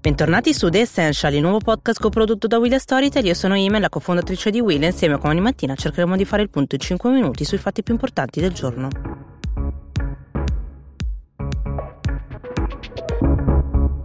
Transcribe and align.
Bentornati 0.00 0.54
su 0.54 0.68
The 0.68 0.78
Essential, 0.78 1.34
il 1.34 1.40
nuovo 1.40 1.58
podcast 1.58 2.00
coprodotto 2.00 2.46
da 2.46 2.58
Will 2.58 2.76
Storytel. 2.76 3.26
Io 3.26 3.34
sono 3.34 3.56
Ime, 3.56 3.80
la 3.80 3.88
cofondatrice 3.88 4.50
di 4.50 4.60
Will 4.60 4.84
insieme 4.84 5.18
come 5.18 5.32
ogni 5.32 5.40
mattina 5.40 5.74
cercheremo 5.74 6.14
di 6.14 6.24
fare 6.24 6.42
il 6.42 6.50
punto 6.50 6.76
in 6.76 6.80
5 6.80 7.10
minuti 7.10 7.44
sui 7.44 7.58
fatti 7.58 7.82
più 7.82 7.94
importanti 7.94 8.40
del 8.40 8.52
giorno. 8.52 9.17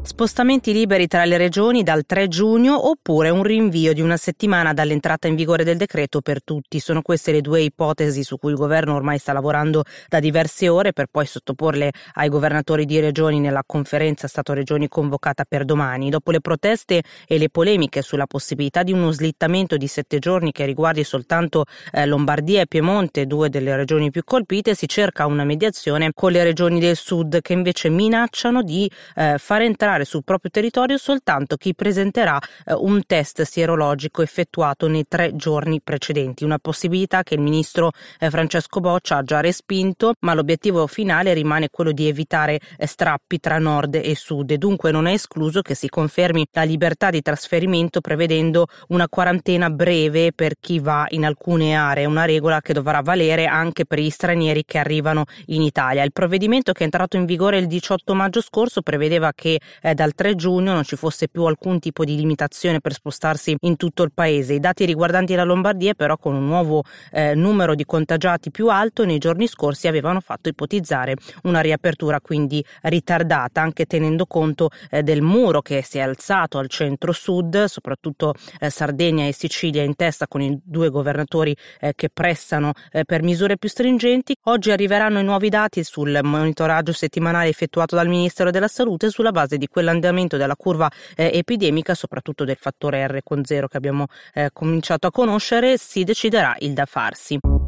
Spostamenti 0.06 0.74
liberi 0.74 1.08
tra 1.08 1.24
le 1.24 1.38
regioni 1.38 1.82
dal 1.82 2.06
3 2.06 2.28
giugno 2.28 2.90
oppure 2.90 3.30
un 3.30 3.42
rinvio 3.42 3.94
di 3.94 4.02
una 4.02 4.18
settimana 4.18 4.74
dall'entrata 4.74 5.30
in 5.30 5.36
vigore 5.36 5.64
del 5.64 5.78
decreto 5.78 6.20
per 6.20 6.44
tutti. 6.44 6.82
Sono 6.82 7.02
queste 7.02 7.32
le 7.32 7.40
due 7.40 7.62
ipotesi 7.62 8.22
su 8.22 8.38
cui 8.38 8.52
il 8.52 8.58
governo 8.58 8.96
ormai 8.96 9.18
sta 9.18 9.32
lavorando 9.32 9.86
da 10.10 10.20
diverse 10.20 10.68
ore 10.68 10.92
per 10.92 11.06
poi 11.10 11.26
sottoporle 11.26 11.90
ai 12.16 12.28
governatori 12.28 12.84
di 12.84 13.00
regioni 13.00 13.40
nella 13.40 13.64
conferenza 13.66 14.28
Stato-Regioni 14.28 14.90
convocata 14.90 15.46
per 15.48 15.64
domani. 15.64 16.10
Dopo 16.10 16.32
le 16.32 16.42
proteste 16.42 17.02
e 17.26 17.38
le 17.38 17.50
polemiche 17.50 18.02
sulla 18.02 18.28
possibilità 18.28 18.84
di 18.84 18.92
uno 18.92 19.12
slittamento 19.12 19.78
di 19.78 19.88
sette 19.88 20.20
giorni 20.20 20.52
che 20.52 20.66
riguardi 20.66 21.06
soltanto 21.06 21.64
eh, 21.94 22.06
Lombardia 22.06 22.60
e 22.60 22.68
Piemonte, 22.68 23.26
due 23.26 23.50
delle 23.50 23.74
regioni 23.78 24.12
più 24.12 24.26
colpite, 24.26 24.76
si 24.76 24.88
cerca 24.88 25.26
una 25.28 25.46
mediazione 25.46 26.12
con 26.14 26.34
le 26.34 26.44
regioni 26.44 26.82
del 26.82 26.98
sud 26.98 27.42
che 27.42 27.54
invece 27.54 27.88
minacciano 27.88 28.62
di 28.62 28.92
eh, 29.16 29.38
far 29.38 29.62
entrare 29.62 29.93
entrare 29.94 30.06
sul 30.06 30.24
proprio 30.24 30.52
territorio 30.52 30.98
soltanto 30.98 31.56
chi 31.56 31.74
presenterà 31.76 32.40
eh, 32.66 32.74
un 32.74 33.02
test 33.06 33.44
sierologico 33.44 34.22
effettuato 34.22 34.88
nei 34.88 35.06
tre 35.08 35.36
giorni 35.36 35.82
precedenti, 35.82 36.44
una 36.44 36.58
possibilità 36.58 37.24
che 37.24 37.36
il 37.36 37.42
ministro 37.42 37.92
eh, 38.20 38.30
Francesco 38.30 38.80
Boccia 38.80 39.18
ha 39.18 39.24
già 39.24 39.40
respinto, 39.40 40.14
ma 40.22 40.34
l'obiettivo 40.34 40.88
finale 40.88 41.34
rimane 41.34 41.70
quello 41.70 41.92
di 41.92 42.08
evitare 42.08 42.60
eh, 42.78 42.88
strappi 42.88 43.40
tra 43.40 43.60
nord 43.60 43.96
e 43.96 44.16
sud. 44.16 44.52
E 44.52 44.58
dunque 44.58 44.92
non 44.92 45.06
è 45.06 45.14
escluso 45.14 45.62
che 45.62 45.76
si 45.76 45.90
confermi 45.90 46.48
la 46.52 46.64
libertà 46.64 47.10
di 47.10 47.22
trasferimento 47.22 48.02
prevedendo 48.02 48.68
una 48.90 49.08
quarantena 49.08 49.70
breve 49.70 50.32
per 50.34 50.54
chi 50.60 50.80
va 50.80 51.06
in 51.10 51.26
alcune 51.26 51.76
aree, 51.76 52.06
una 52.06 52.26
regola 52.26 52.62
che 52.62 52.74
dovrà 52.74 53.02
valere 53.02 53.46
anche 53.46 53.86
per 53.86 54.00
gli 54.00 54.10
stranieri 54.10 54.64
che 54.66 54.78
arrivano 54.78 55.26
in 55.48 55.62
Italia. 55.62 56.04
Il 56.04 56.12
provvedimento 56.12 56.72
che 56.72 56.82
è 56.82 56.84
entrato 56.84 57.18
in 57.18 57.26
vigore 57.26 57.58
il 57.58 57.68
18 57.68 58.14
maggio 58.14 58.42
scorso 58.42 58.82
prevedeva 58.82 59.32
che 59.34 59.60
eh, 59.84 59.94
dal 59.94 60.14
3 60.14 60.36
giugno 60.36 60.74
non 60.74 60.84
ci 60.84 60.96
fosse 60.96 61.28
più 61.28 61.44
alcun 61.44 61.80
tipo 61.80 62.06
di 62.06 62.16
limitazione 62.16 62.80
per 62.80 62.94
spostarsi 62.94 63.56
in 63.60 63.76
tutto 63.76 64.04
il 64.04 64.12
paese. 64.14 64.54
I 64.54 64.60
dati 64.60 64.86
riguardanti 64.86 65.36
la 65.36 65.44
Lombardia 65.44 65.94
però 65.94 66.18
con 66.18 66.34
un 66.34 66.48
nuovo 66.48 66.84
eh, 67.12 67.36
numero 67.36 67.76
di 67.76 67.86
contagiati 67.86 68.50
più 68.50 68.70
alto 68.70 69.06
nei 69.06 69.18
giorni 69.18 69.48
scorsi 69.48 69.88
avevano 69.88 70.22
fatto 70.22 70.50
ipotizzare 70.50 71.16
una 71.44 71.60
riapertura 71.60 72.22
quindi 72.22 72.64
ritardata 72.84 73.62
anche 73.62 73.86
tenendo 73.86 74.26
conto 74.26 74.70
eh, 74.90 75.04
del 75.04 75.22
muro 75.22 75.62
che 75.62 75.84
si 75.84 75.98
è 75.98 76.02
alzato 76.02 76.58
al 76.58 76.70
centro-sud, 76.70 77.66
soprattutto 77.66 78.34
eh, 78.60 78.70
Sardegna 78.70 79.28
e 79.28 79.34
Sicilia 79.34 79.84
in 79.84 79.96
testa 79.96 80.28
con 80.28 80.42
i 80.42 80.60
due 80.64 80.90
governatori 80.90 81.56
eh, 81.80 81.94
che 81.96 82.10
pressano 82.10 82.72
eh, 82.92 83.04
per 83.04 83.22
misure 83.22 83.58
più 83.58 83.68
stringenti. 83.68 84.36
Oggi 84.44 84.72
arriveranno 84.72 85.20
i 85.20 85.24
nuovi 85.24 85.50
dati 85.50 85.84
sul 85.84 86.20
monitoraggio 86.24 86.94
settimanale 86.94 87.50
effettuato 87.50 87.96
dal 87.96 88.08
Ministero 88.08 88.52
della 88.52 88.68
Salute 88.68 89.10
sulla 89.10 89.32
base 89.32 89.58
di 89.58 89.68
quell'andamento 89.74 90.38
della 90.38 90.56
curva 90.56 90.90
eh, 91.16 91.32
epidemica, 91.34 91.96
soprattutto 91.96 92.46
del 92.46 92.58
fattore 92.60 93.06
R 93.08 93.22
con 93.24 93.44
zero 93.44 93.68
che 93.68 93.78
abbiamo 93.78 94.06
eh, 94.34 94.52
cominciato 94.54 95.08
a 95.08 95.12
conoscere, 95.12 95.78
si 95.78 96.04
deciderà 96.04 96.56
il 96.60 96.74
da 96.74 96.86
farsi. 96.86 97.63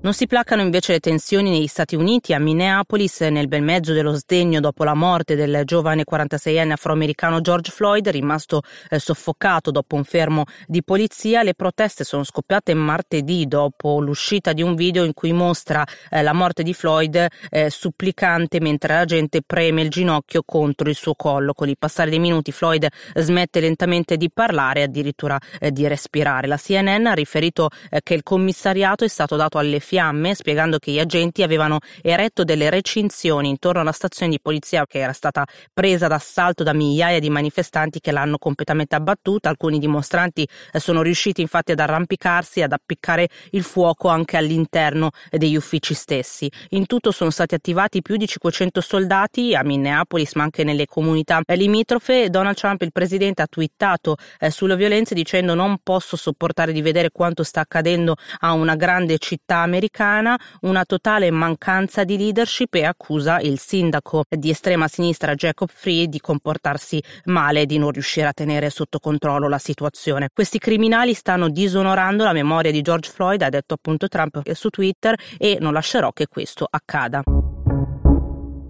Non 0.00 0.12
si 0.12 0.28
placano 0.28 0.62
invece 0.62 0.92
le 0.92 1.00
tensioni 1.00 1.50
negli 1.50 1.66
Stati 1.66 1.96
Uniti. 1.96 2.32
A 2.32 2.38
Minneapolis, 2.38 3.20
nel 3.22 3.48
bel 3.48 3.62
mezzo 3.62 3.92
dello 3.92 4.12
sdegno 4.12 4.60
dopo 4.60 4.84
la 4.84 4.94
morte 4.94 5.34
del 5.34 5.62
giovane 5.64 6.04
46enne 6.08 6.70
afroamericano 6.70 7.40
George 7.40 7.72
Floyd, 7.72 8.08
rimasto 8.08 8.62
eh, 8.90 9.00
soffocato 9.00 9.72
dopo 9.72 9.96
un 9.96 10.04
fermo 10.04 10.44
di 10.68 10.84
polizia, 10.84 11.42
le 11.42 11.54
proteste 11.54 12.04
sono 12.04 12.22
scoppiate 12.22 12.74
martedì 12.74 13.48
dopo 13.48 13.98
l'uscita 13.98 14.52
di 14.52 14.62
un 14.62 14.76
video 14.76 15.02
in 15.02 15.14
cui 15.14 15.32
mostra 15.32 15.84
eh, 16.10 16.22
la 16.22 16.32
morte 16.32 16.62
di 16.62 16.74
Floyd 16.74 17.26
eh, 17.50 17.68
supplicante 17.68 18.60
mentre 18.60 18.94
la 18.94 19.04
gente 19.04 19.42
preme 19.44 19.82
il 19.82 19.90
ginocchio 19.90 20.44
contro 20.46 20.88
il 20.88 20.94
suo 20.94 21.14
collo. 21.16 21.54
Con 21.54 21.68
il 21.68 21.76
passare 21.76 22.08
dei 22.08 22.20
minuti 22.20 22.52
Floyd 22.52 22.86
smette 23.16 23.58
lentamente 23.58 24.16
di 24.16 24.30
parlare 24.30 24.80
e 24.80 24.82
addirittura 24.84 25.36
eh, 25.58 25.72
di 25.72 25.88
respirare. 25.88 26.46
La 26.46 26.56
CNN 26.56 27.06
ha 27.06 27.14
riferito 27.14 27.68
eh, 27.90 28.00
che 28.00 28.14
il 28.14 28.22
commissariato 28.22 29.02
è 29.02 29.08
stato 29.08 29.34
dato 29.34 29.58
alle 29.58 29.80
fiamme, 29.88 30.34
spiegando 30.34 30.78
che 30.78 30.90
gli 30.90 30.98
agenti 30.98 31.42
avevano 31.42 31.78
eretto 32.02 32.44
delle 32.44 32.68
recinzioni 32.68 33.48
intorno 33.48 33.80
alla 33.80 33.92
stazione 33.92 34.30
di 34.30 34.38
polizia 34.38 34.84
che 34.86 34.98
era 34.98 35.14
stata 35.14 35.46
presa 35.72 36.08
d'assalto 36.08 36.62
da 36.62 36.74
migliaia 36.74 37.18
di 37.20 37.30
manifestanti 37.30 37.98
che 37.98 38.12
l'hanno 38.12 38.36
completamente 38.36 38.96
abbattuta. 38.96 39.48
Alcuni 39.48 39.78
dimostranti 39.78 40.46
eh, 40.72 40.78
sono 40.78 41.00
riusciti 41.00 41.40
infatti 41.40 41.72
ad 41.72 41.80
arrampicarsi 41.80 42.60
e 42.60 42.64
ad 42.64 42.72
appiccare 42.72 43.30
il 43.52 43.62
fuoco 43.62 44.08
anche 44.08 44.36
all'interno 44.36 45.08
degli 45.30 45.56
uffici 45.56 45.94
stessi. 45.94 46.52
In 46.70 46.84
tutto 46.84 47.10
sono 47.10 47.30
stati 47.30 47.54
attivati 47.54 48.02
più 48.02 48.18
di 48.18 48.26
500 48.26 48.82
soldati 48.82 49.54
a 49.54 49.64
Minneapolis, 49.64 50.34
ma 50.34 50.42
anche 50.42 50.64
nelle 50.64 50.84
comunità 50.84 51.40
limitrofe. 51.46 52.28
Donald 52.28 52.56
Trump, 52.56 52.82
il 52.82 52.92
presidente, 52.92 53.40
ha 53.40 53.46
twittato 53.46 54.16
eh, 54.38 54.50
sulle 54.50 54.76
violenze 54.76 55.14
dicendo 55.14 55.54
non 55.54 55.78
posso 55.82 56.14
sopportare 56.18 56.72
di 56.72 56.82
vedere 56.82 57.10
quanto 57.10 57.42
sta 57.42 57.60
accadendo 57.60 58.16
a 58.40 58.52
una 58.52 58.76
grande 58.76 59.16
città 59.16 59.56
americana 59.56 59.76
americana 59.78 60.38
una 60.62 60.84
totale 60.84 61.30
mancanza 61.30 62.04
di 62.04 62.18
leadership 62.18 62.74
e 62.74 62.84
accusa 62.84 63.38
il 63.40 63.58
sindaco 63.58 64.24
di 64.28 64.50
estrema 64.50 64.88
sinistra 64.88 65.34
Jacob 65.34 65.68
Free 65.72 66.08
di 66.08 66.20
comportarsi 66.20 67.02
male 67.26 67.62
e 67.62 67.66
di 67.66 67.78
non 67.78 67.92
riuscire 67.92 68.26
a 68.26 68.32
tenere 68.32 68.68
sotto 68.70 68.98
controllo 68.98 69.48
la 69.48 69.58
situazione. 69.58 70.28
Questi 70.32 70.58
criminali 70.58 71.14
stanno 71.14 71.48
disonorando 71.48 72.24
la 72.24 72.32
memoria 72.32 72.72
di 72.72 72.82
George 72.82 73.10
Floyd, 73.10 73.40
ha 73.42 73.48
detto 73.48 73.74
appunto 73.74 74.08
Trump 74.08 74.42
su 74.52 74.68
Twitter, 74.68 75.16
e 75.38 75.58
non 75.60 75.72
lascerò 75.72 76.12
che 76.12 76.26
questo 76.26 76.66
accada. 76.68 77.22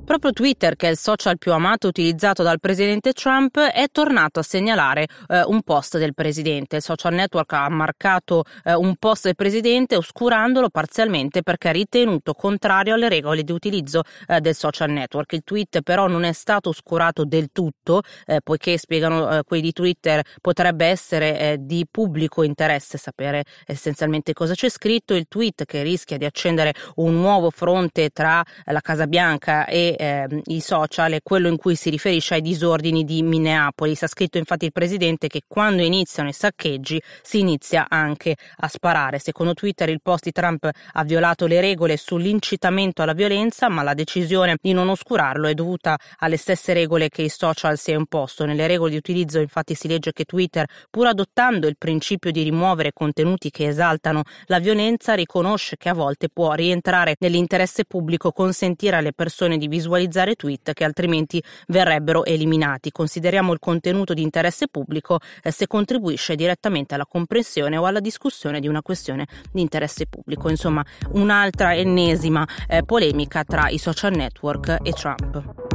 Proprio 0.08 0.32
Twitter, 0.32 0.74
che 0.74 0.88
è 0.88 0.90
il 0.90 0.96
social 0.96 1.36
più 1.36 1.52
amato 1.52 1.86
utilizzato 1.88 2.42
dal 2.42 2.60
presidente 2.60 3.12
Trump, 3.12 3.58
è 3.58 3.88
tornato 3.92 4.40
a 4.40 4.42
segnalare 4.42 5.06
eh, 5.28 5.42
un 5.42 5.60
post 5.60 5.98
del 5.98 6.14
presidente. 6.14 6.76
Il 6.76 6.82
social 6.82 7.12
network 7.12 7.52
ha 7.52 7.68
marcato 7.68 8.44
eh, 8.64 8.72
un 8.72 8.96
post 8.96 9.24
del 9.24 9.34
presidente 9.34 9.96
oscurandolo 9.96 10.70
parzialmente 10.70 11.42
perché 11.42 11.68
ha 11.68 11.72
ritenuto 11.72 12.32
contrario 12.32 12.94
alle 12.94 13.10
regole 13.10 13.42
di 13.42 13.52
utilizzo 13.52 14.00
eh, 14.28 14.40
del 14.40 14.54
social 14.54 14.88
network. 14.90 15.34
Il 15.34 15.42
tweet 15.44 15.82
però 15.82 16.06
non 16.06 16.24
è 16.24 16.32
stato 16.32 16.70
oscurato 16.70 17.26
del 17.26 17.50
tutto, 17.52 18.00
eh, 18.24 18.40
poiché 18.42 18.78
spiegano 18.78 19.30
eh, 19.30 19.42
quelli 19.44 19.64
di 19.64 19.72
Twitter 19.72 20.24
potrebbe 20.40 20.86
essere 20.86 21.38
eh, 21.38 21.56
di 21.60 21.86
pubblico 21.88 22.42
interesse 22.42 22.96
sapere 22.96 23.44
essenzialmente 23.66 24.32
cosa 24.32 24.54
c'è 24.54 24.70
scritto. 24.70 25.12
Il 25.12 25.26
tweet 25.28 25.66
che 25.66 25.82
rischia 25.82 26.16
di 26.16 26.24
accendere 26.24 26.72
un 26.94 27.14
nuovo 27.14 27.50
fronte 27.50 28.08
tra 28.08 28.42
la 28.64 28.80
Casa 28.80 29.06
Bianca 29.06 29.66
e 29.66 29.96
eh, 29.98 30.28
i 30.46 30.60
social 30.60 31.12
è 31.12 31.22
quello 31.22 31.48
in 31.48 31.56
cui 31.56 31.74
si 31.74 31.90
riferisce 31.90 32.34
ai 32.34 32.40
disordini 32.40 33.04
di 33.04 33.22
Minneapolis. 33.22 34.04
Ha 34.04 34.06
scritto 34.06 34.38
infatti 34.38 34.64
il 34.64 34.72
presidente 34.72 35.26
che 35.26 35.42
quando 35.46 35.82
iniziano 35.82 36.28
i 36.28 36.32
saccheggi 36.32 37.02
si 37.20 37.40
inizia 37.40 37.86
anche 37.88 38.36
a 38.58 38.68
sparare. 38.68 39.18
Secondo 39.18 39.54
Twitter 39.54 39.88
il 39.88 40.00
post 40.00 40.24
di 40.24 40.32
Trump 40.32 40.70
ha 40.92 41.04
violato 41.04 41.46
le 41.46 41.60
regole 41.60 41.96
sull'incitamento 41.96 43.02
alla 43.02 43.12
violenza, 43.12 43.68
ma 43.68 43.82
la 43.82 43.94
decisione 43.94 44.56
di 44.60 44.72
non 44.72 44.88
oscurarlo 44.88 45.48
è 45.48 45.54
dovuta 45.54 45.98
alle 46.18 46.36
stesse 46.36 46.72
regole 46.72 47.08
che 47.08 47.22
i 47.22 47.28
social 47.28 47.76
si 47.76 47.90
è 47.90 47.96
imposto. 47.96 48.44
Nelle 48.44 48.68
regole 48.68 48.92
di 48.92 48.96
utilizzo 48.96 49.40
infatti 49.40 49.74
si 49.74 49.88
legge 49.88 50.12
che 50.12 50.24
Twitter, 50.24 50.64
pur 50.90 51.08
adottando 51.08 51.66
il 51.66 51.76
principio 51.76 52.30
di 52.30 52.44
rimuovere 52.44 52.92
contenuti 52.92 53.50
che 53.50 53.66
esaltano 53.66 54.22
la 54.46 54.60
violenza, 54.60 55.14
riconosce 55.14 55.76
che 55.76 55.88
a 55.88 55.94
volte 55.94 56.28
può 56.28 56.52
rientrare 56.52 57.16
nell'interesse 57.18 57.84
pubblico 57.84 58.30
consentire 58.30 58.94
alle 58.94 59.12
persone 59.12 59.58
di 59.58 59.66
visualizzare 59.66 59.86
visualizzare 59.88 60.34
tweet 60.34 60.72
che 60.72 60.84
altrimenti 60.84 61.42
verrebbero 61.68 62.24
eliminati. 62.24 62.92
Consideriamo 62.92 63.52
il 63.52 63.58
contenuto 63.58 64.14
di 64.14 64.22
interesse 64.22 64.68
pubblico 64.68 65.18
eh, 65.42 65.50
se 65.50 65.66
contribuisce 65.66 66.34
direttamente 66.34 66.94
alla 66.94 67.06
comprensione 67.06 67.76
o 67.76 67.86
alla 67.86 68.00
discussione 68.00 68.60
di 68.60 68.68
una 68.68 68.82
questione 68.82 69.26
di 69.50 69.60
interesse 69.60 70.06
pubblico. 70.06 70.48
Insomma, 70.48 70.84
un'altra 71.12 71.74
ennesima 71.74 72.46
eh, 72.68 72.82
polemica 72.84 73.44
tra 73.44 73.68
i 73.68 73.78
social 73.78 74.14
network 74.14 74.78
e 74.82 74.92
Trump. 74.92 75.66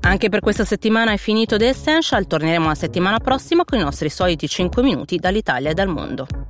Anche 0.00 0.28
per 0.28 0.40
questa 0.40 0.64
settimana 0.64 1.12
è 1.12 1.16
finito 1.16 1.56
The 1.56 1.68
Essential, 1.68 2.26
torneremo 2.26 2.66
la 2.66 2.74
settimana 2.74 3.18
prossima 3.20 3.64
con 3.64 3.78
i 3.78 3.82
nostri 3.82 4.10
soliti 4.10 4.46
5 4.46 4.82
minuti 4.82 5.16
dall'Italia 5.16 5.70
e 5.70 5.74
dal 5.74 5.88
mondo. 5.88 6.43